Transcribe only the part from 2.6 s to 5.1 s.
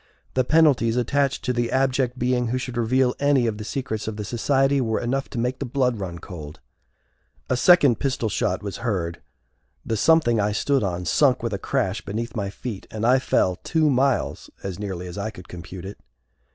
reveal any of the secrets of the society were